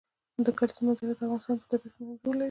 د 0.45 0.47
کلیزو 0.57 0.81
منظره 0.85 1.13
د 1.17 1.21
افغانستان 1.25 1.55
په 1.61 1.65
طبیعت 1.71 1.91
کې 1.95 2.01
مهم 2.03 2.17
رول 2.23 2.35
لري. 2.35 2.39